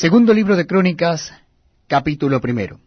Segundo 0.00 0.32
libro 0.32 0.56
de 0.56 0.66
Crónicas, 0.66 1.30
capítulo 1.86 2.40
primero. 2.40 2.80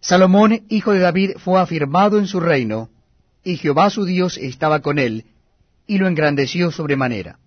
Salomón, 0.00 0.66
hijo 0.68 0.92
de 0.92 0.98
David, 0.98 1.30
fue 1.38 1.58
afirmado 1.58 2.18
en 2.18 2.26
su 2.26 2.40
reino, 2.40 2.90
y 3.42 3.56
Jehová 3.56 3.88
su 3.88 4.04
Dios 4.04 4.36
estaba 4.36 4.82
con 4.82 4.98
él, 4.98 5.24
y 5.86 5.96
lo 5.96 6.08
engrandeció 6.08 6.70
sobremanera. 6.70 7.38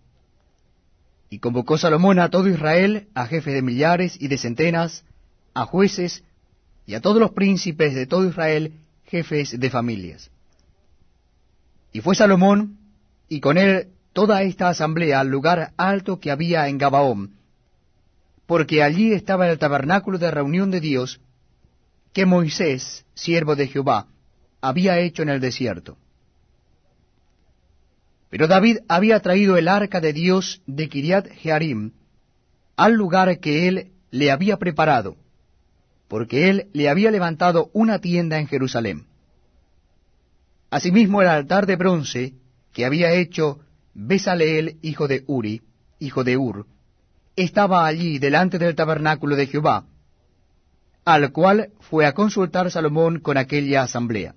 Y 1.30 1.38
convocó 1.38 1.78
Salomón 1.78 2.18
a 2.18 2.30
todo 2.30 2.50
Israel, 2.50 3.08
a 3.14 3.28
jefes 3.28 3.54
de 3.54 3.62
millares 3.62 4.20
y 4.20 4.28
de 4.28 4.40
centenas, 4.40 5.06
a 5.54 5.68
jueces, 5.68 6.24
y 6.88 6.96
a 6.96 7.02
todos 7.02 7.20
los 7.20 7.34
príncipes 7.34 7.94
de 7.94 8.08
todo 8.08 8.28
Israel, 8.28 8.74
jefes 9.06 9.60
de 9.60 9.70
familias. 9.70 10.32
Y 11.94 12.02
fue 12.02 12.16
Salomón, 12.16 12.80
y 13.30 13.40
con 13.40 13.60
él 13.60 13.91
toda 14.14 14.44
esta 14.44 14.70
asamblea 14.70 15.20
al 15.20 15.30
lugar 15.30 15.74
alto 15.78 16.20
que 16.20 16.32
había 16.32 16.68
en 16.68 16.78
Gabaón, 16.78 17.36
porque 18.46 18.84
allí 18.84 19.14
estaba 19.14 19.50
el 19.50 19.58
tabernáculo 19.58 20.18
de 20.18 20.32
reunión 20.32 20.72
de 20.72 20.82
Dios, 20.82 21.22
que 22.14 22.26
Moisés, 22.26 23.06
siervo 23.14 23.56
de 23.56 23.68
Jehová, 23.68 24.08
había 24.60 25.00
hecho 25.00 25.24
en 25.24 25.30
el 25.30 25.40
desierto. 25.40 25.98
Pero 28.30 28.48
David 28.48 28.80
había 28.88 29.20
traído 29.20 29.58
el 29.58 29.68
arca 29.68 30.00
de 30.00 30.14
Dios 30.14 30.62
de 30.66 30.90
Kiriat 30.90 31.28
Jearim 31.28 31.92
al 32.76 32.94
lugar 32.94 33.40
que 33.40 33.68
él 33.68 33.92
le 34.10 34.32
había 34.32 34.58
preparado, 34.58 35.18
porque 36.08 36.50
él 36.50 36.68
le 36.74 36.90
había 36.90 37.12
levantado 37.12 37.70
una 37.74 38.00
tienda 38.00 38.40
en 38.40 38.48
Jerusalén. 38.48 39.06
Asimismo 40.70 41.22
el 41.22 41.28
altar 41.28 41.66
de 41.66 41.76
bronce 41.76 42.34
que 42.74 42.86
había 42.86 43.14
hecho 43.14 43.60
Besaleel, 43.94 44.78
hijo 44.82 45.08
de 45.08 45.24
Uri, 45.28 45.62
hijo 46.00 46.24
de 46.24 46.38
Ur, 46.38 46.66
estaba 47.36 47.86
allí 47.86 48.20
delante 48.20 48.58
del 48.58 48.76
tabernáculo 48.76 49.36
de 49.36 49.48
Jehová, 49.48 49.86
al 51.06 51.32
cual 51.32 51.72
fue 51.80 52.06
a 52.06 52.14
consultar 52.14 52.72
Salomón 52.72 53.20
con 53.20 53.38
aquella 53.38 53.84
asamblea. 53.84 54.36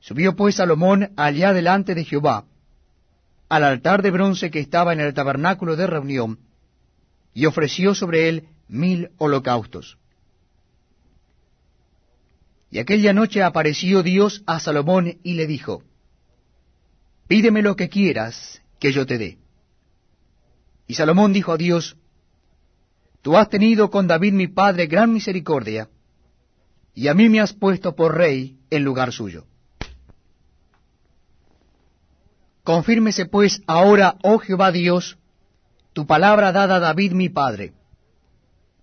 Subió 0.00 0.36
pues 0.36 0.56
Salomón 0.56 1.12
allá 1.16 1.52
delante 1.52 1.94
de 1.94 2.04
Jehová, 2.04 2.44
al 3.48 3.64
altar 3.64 4.02
de 4.02 4.10
bronce 4.10 4.50
que 4.50 4.60
estaba 4.60 4.92
en 4.92 5.00
el 5.00 5.14
tabernáculo 5.14 5.76
de 5.76 5.86
reunión, 5.86 6.38
y 7.34 7.46
ofreció 7.46 7.94
sobre 7.94 8.28
él 8.28 8.48
mil 8.68 9.10
holocaustos. 9.18 9.98
Y 12.70 12.78
aquella 12.78 13.12
noche 13.12 13.42
apareció 13.42 14.02
Dios 14.02 14.42
a 14.46 14.58
Salomón 14.60 15.18
y 15.22 15.34
le 15.34 15.46
dijo, 15.46 15.82
Pídeme 17.28 17.60
lo 17.60 17.74
que 17.74 17.88
quieras, 17.88 18.62
que 18.78 18.92
yo 18.92 19.04
te 19.04 19.18
dé. 19.18 19.38
Y 20.86 20.94
Salomón 20.94 21.32
dijo 21.32 21.52
a 21.52 21.56
Dios, 21.56 21.96
Tú 23.22 23.36
has 23.36 23.48
tenido 23.48 23.90
con 23.90 24.06
David 24.06 24.32
mi 24.32 24.46
padre 24.46 24.86
gran 24.86 25.12
misericordia, 25.12 25.88
y 26.94 27.08
a 27.08 27.14
mí 27.14 27.28
me 27.28 27.40
has 27.40 27.52
puesto 27.52 27.96
por 27.96 28.16
rey 28.16 28.58
en 28.70 28.84
lugar 28.84 29.12
suyo. 29.12 29.46
Confírmese 32.62 33.26
pues 33.26 33.60
ahora, 33.66 34.16
oh 34.22 34.38
Jehová 34.38 34.70
Dios, 34.70 35.18
tu 35.92 36.06
palabra 36.06 36.52
dada 36.52 36.76
a 36.76 36.80
David 36.80 37.12
mi 37.12 37.28
padre, 37.28 37.72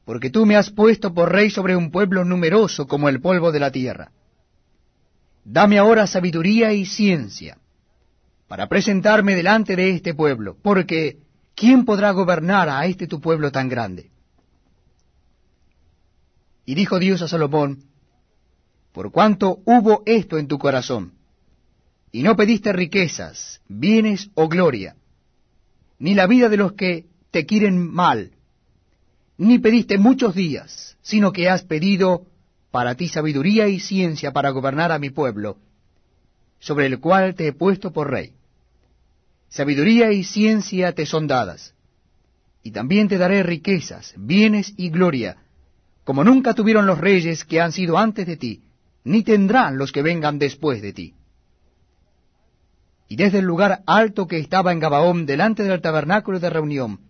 porque 0.03 0.29
tú 0.29 0.45
me 0.45 0.57
has 0.57 0.69
puesto 0.69 1.13
por 1.13 1.31
rey 1.31 1.49
sobre 1.49 1.77
un 1.77 1.91
pueblo 1.91 2.25
numeroso 2.25 2.87
como 2.87 3.07
el 3.07 3.21
polvo 3.21 3.53
de 3.53 3.59
la 3.61 3.71
tierra. 3.71 4.11
Dame 5.45 5.77
ahora 5.77 6.07
sabiduría 6.07 6.73
y 6.73 6.85
ciencia 6.85 7.57
para 8.53 8.69
presentarme 8.69 9.33
delante 9.33 9.75
de 9.75 9.89
este 9.89 10.13
pueblo, 10.13 10.55
porque 10.61 11.17
¿quién 11.55 11.85
podrá 11.85 12.11
gobernar 12.11 12.69
a 12.69 12.85
este 12.85 13.07
tu 13.07 13.19
pueblo 13.19 13.51
tan 13.51 13.67
grande? 13.67 14.11
Y 16.63 16.75
dijo 16.75 16.99
Dios 16.99 17.23
a 17.23 17.27
Salomón, 17.27 17.85
por 18.91 19.11
cuanto 19.11 19.57
hubo 19.65 20.03
esto 20.05 20.37
en 20.37 20.47
tu 20.47 20.59
corazón, 20.59 21.13
y 22.11 22.21
no 22.21 22.35
pediste 22.35 22.71
riquezas, 22.73 23.59
bienes 23.67 24.29
o 24.35 24.47
gloria, 24.47 24.97
ni 25.97 26.13
la 26.13 26.27
vida 26.27 26.47
de 26.47 26.57
los 26.57 26.73
que 26.73 27.07
te 27.31 27.47
quieren 27.47 27.79
mal, 27.91 28.33
ni 29.35 29.57
pediste 29.57 29.97
muchos 29.97 30.35
días, 30.35 30.95
sino 31.01 31.31
que 31.31 31.49
has 31.49 31.63
pedido 31.63 32.27
para 32.69 32.93
ti 32.93 33.07
sabiduría 33.07 33.67
y 33.67 33.79
ciencia 33.79 34.31
para 34.31 34.51
gobernar 34.51 34.91
a 34.91 34.99
mi 34.99 35.09
pueblo, 35.09 35.57
sobre 36.59 36.85
el 36.85 36.99
cual 36.99 37.33
te 37.33 37.47
he 37.47 37.53
puesto 37.53 37.91
por 37.91 38.11
rey 38.11 38.35
sabiduría 39.53 40.11
y 40.11 40.23
ciencia 40.23 40.93
te 40.93 41.05
son 41.05 41.27
dadas, 41.27 41.75
y 42.63 42.71
también 42.71 43.07
te 43.07 43.19
daré 43.19 43.43
riquezas, 43.43 44.15
bienes 44.17 44.73
y 44.77 44.89
gloria, 44.89 45.37
como 46.03 46.23
nunca 46.23 46.55
tuvieron 46.55 46.87
los 46.87 46.97
reyes 46.97 47.45
que 47.45 47.61
han 47.61 47.71
sido 47.71 47.99
antes 47.99 48.25
de 48.25 48.35
ti, 48.35 48.63
ni 49.03 49.21
tendrán 49.21 49.77
los 49.77 49.91
que 49.91 50.01
vengan 50.01 50.39
después 50.39 50.81
de 50.81 50.91
ti. 50.91 51.13
Y 53.07 53.15
desde 53.15 53.39
el 53.39 53.45
lugar 53.45 53.83
alto 53.85 54.27
que 54.27 54.39
estaba 54.39 54.71
en 54.71 54.79
Gabaón, 54.79 55.27
delante 55.27 55.61
del 55.61 55.81
tabernáculo 55.81 56.39
de 56.39 56.49
reunión, 56.49 57.01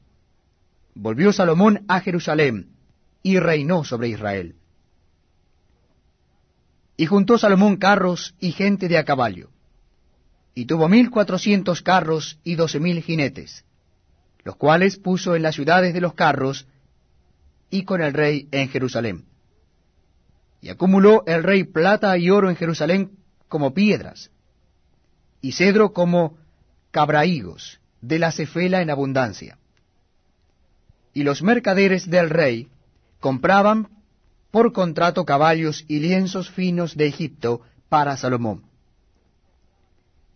volvió 0.96 1.32
Salomón 1.32 1.86
a 1.88 2.02
Jerusalén, 2.02 2.76
y 3.22 3.40
reinó 3.40 3.86
sobre 3.86 4.10
Israel. 4.10 4.56
Y 6.98 7.06
juntó 7.06 7.38
Salomón 7.38 7.78
carros 7.78 8.36
y 8.42 8.52
gente 8.52 8.90
de 8.90 8.98
a 8.98 9.06
caballo 9.06 9.53
y 10.56 10.66
tuvo 10.66 10.88
mil 10.88 11.10
cuatrocientos 11.10 11.82
carros 11.82 12.40
y 12.44 12.56
doce 12.56 12.80
mil 12.80 13.02
jinetes, 13.02 13.66
los 14.44 14.56
cuales 14.56 14.98
puso 14.98 15.36
en 15.36 15.42
las 15.42 15.56
ciudades 15.56 15.94
de 15.94 16.02
los 16.02 16.14
carros 16.14 16.68
y 17.70 17.84
con 17.86 18.02
el 18.02 18.14
rey 18.14 18.48
en 18.52 18.70
Jerusalén. 18.70 19.26
Y 20.62 20.70
acumuló 20.70 21.24
el 21.26 21.44
rey 21.44 21.64
plata 21.64 22.18
y 22.18 22.30
oro 22.30 22.50
en 22.50 22.56
Jerusalén 22.56 23.18
como 23.48 23.74
piedras, 23.74 24.32
y 25.42 25.54
cedro 25.54 25.92
como 25.92 26.38
cabrahigos 26.92 27.80
de 28.02 28.20
la 28.20 28.32
cefela 28.32 28.82
en 28.82 28.90
abundancia. 28.90 29.58
Y 31.14 31.24
los 31.24 31.42
mercaderes 31.42 32.10
del 32.10 32.30
rey 32.30 32.70
compraban 33.20 33.90
por 34.52 34.72
contrato 34.72 35.26
caballos 35.26 35.84
y 35.88 36.00
lienzos 36.00 36.50
finos 36.50 36.96
de 36.96 37.08
Egipto 37.08 37.62
para 37.90 38.18
Salomón 38.18 38.73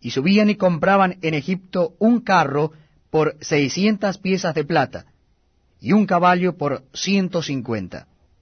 y 0.00 0.10
subían 0.10 0.50
y 0.50 0.56
compraban 0.56 1.18
en 1.22 1.34
Egipto 1.34 1.94
un 1.98 2.20
carro 2.20 2.72
por 3.10 3.36
seiscientas 3.40 4.18
piezas 4.18 4.54
de 4.54 4.64
plata, 4.64 5.06
y 5.80 5.92
un 5.92 6.06
caballo 6.06 6.56
por 6.56 6.84
ciento 6.92 7.42
cincuenta. 7.42 8.08